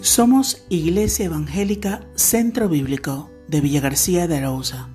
[0.00, 4.88] Somos Iglesia Evangélica Centro Bíblico de Villa García de Arauza.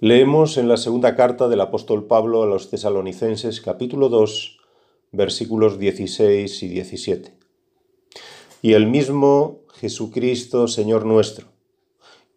[0.00, 4.58] Leemos en la segunda carta del apóstol Pablo a los tesalonicenses capítulo 2
[5.12, 7.34] versículos 16 y 17.
[8.62, 11.48] Y el mismo Jesucristo, Señor nuestro,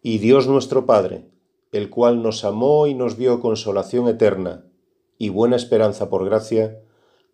[0.02, 1.24] y Dios nuestro Padre,
[1.72, 4.66] el cual nos amó y nos dio consolación eterna
[5.16, 6.82] y buena esperanza por gracia,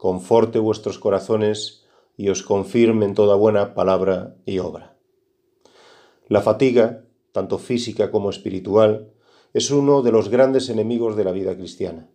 [0.02, 1.84] conforte vuestros corazones
[2.16, 4.96] y os confirme en toda buena palabra y obra.
[6.26, 9.12] La fatiga, tanto física como espiritual,
[9.54, 12.08] es uno de los grandes enemigos de la vida cristiana.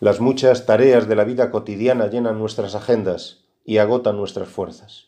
[0.00, 5.06] Las muchas tareas de la vida cotidiana llenan nuestras agendas y agotan nuestras fuerzas.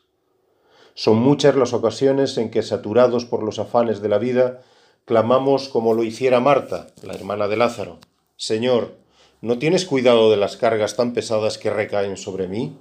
[0.95, 4.63] Son muchas las ocasiones en que, saturados por los afanes de la vida,
[5.05, 7.99] clamamos como lo hiciera Marta, la hermana de Lázaro,
[8.37, 9.04] Señor,
[9.45, 12.79] ¿No tienes cuidado de las cargas tan pesadas que recaen sobre mí?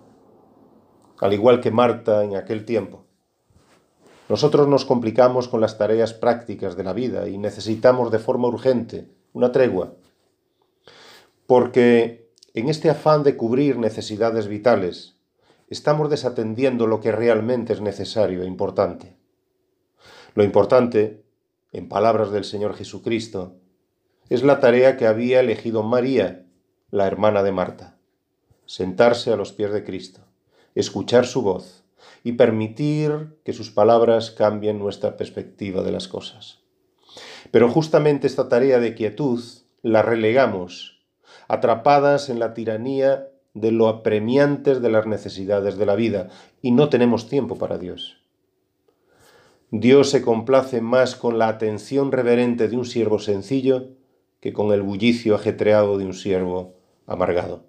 [1.19, 3.03] Al igual que Marta en aquel tiempo.
[4.29, 9.09] Nosotros nos complicamos con las tareas prácticas de la vida y necesitamos de forma urgente
[9.33, 9.95] una tregua.
[11.47, 15.17] Porque en este afán de cubrir necesidades vitales,
[15.69, 19.17] estamos desatendiendo lo que realmente es necesario e importante.
[20.33, 21.25] Lo importante,
[21.73, 23.57] en palabras del Señor Jesucristo,
[24.29, 26.42] es la tarea que había elegido María
[26.93, 27.97] la hermana de Marta,
[28.67, 30.21] sentarse a los pies de Cristo,
[30.75, 31.83] escuchar su voz
[32.23, 36.59] y permitir que sus palabras cambien nuestra perspectiva de las cosas.
[37.49, 39.41] Pero justamente esta tarea de quietud
[39.81, 41.03] la relegamos,
[41.47, 46.29] atrapadas en la tiranía de lo apremiantes de las necesidades de la vida,
[46.61, 48.21] y no tenemos tiempo para Dios.
[49.71, 53.87] Dios se complace más con la atención reverente de un siervo sencillo
[54.41, 57.65] que con el bullicio ajetreado de un siervo amargado.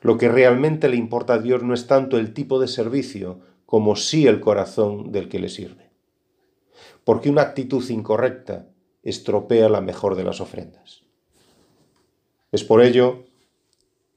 [0.00, 3.96] Lo que realmente le importa a Dios no es tanto el tipo de servicio como
[3.96, 5.90] sí el corazón del que le sirve.
[7.04, 8.68] Porque una actitud incorrecta
[9.02, 11.04] estropea la mejor de las ofrendas.
[12.52, 13.24] Es por ello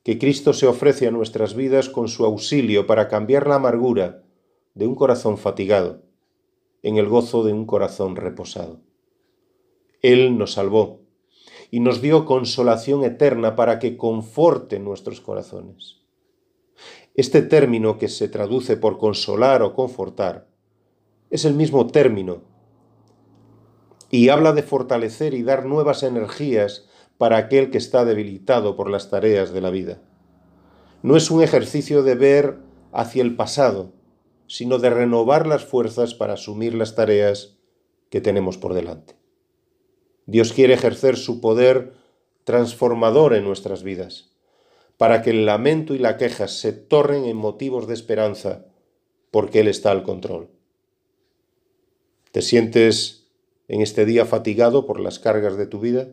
[0.03, 4.23] que Cristo se ofrece a nuestras vidas con su auxilio para cambiar la amargura
[4.73, 6.03] de un corazón fatigado
[6.83, 8.79] en el gozo de un corazón reposado.
[10.01, 11.01] Él nos salvó
[11.69, 15.97] y nos dio consolación eterna para que conforte nuestros corazones.
[17.13, 20.47] Este término que se traduce por consolar o confortar
[21.29, 22.43] es el mismo término
[24.09, 29.09] y habla de fortalecer y dar nuevas energías para aquel que está debilitado por las
[29.09, 30.01] tareas de la vida.
[31.01, 32.59] No es un ejercicio de ver
[32.91, 33.93] hacia el pasado,
[34.47, 37.57] sino de renovar las fuerzas para asumir las tareas
[38.09, 39.15] que tenemos por delante.
[40.27, 41.93] Dios quiere ejercer su poder
[42.43, 44.29] transformador en nuestras vidas,
[44.97, 48.65] para que el lamento y la queja se tornen en motivos de esperanza,
[49.31, 50.49] porque Él está al control.
[52.33, 53.29] ¿Te sientes
[53.69, 56.09] en este día fatigado por las cargas de tu vida?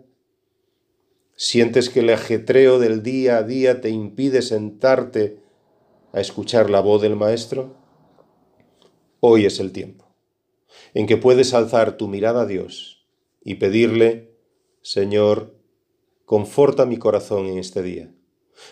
[1.35, 5.41] ¿Sientes que el ajetreo del día a día te impide sentarte
[6.13, 7.75] a escuchar la voz del Maestro?
[9.19, 10.05] Hoy es el tiempo
[10.93, 13.04] en que puedes alzar tu mirada a Dios
[13.45, 14.35] y pedirle,
[14.81, 15.55] Señor,
[16.25, 18.11] conforta mi corazón en este día,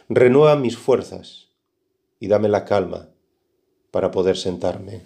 [0.09, 1.50] renueva mis fuerzas
[2.19, 3.10] y dame la calma
[3.91, 5.03] para poder sentarme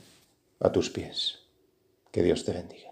[0.60, 1.40] a tus pies.
[2.12, 2.85] Que Dios te bendiga.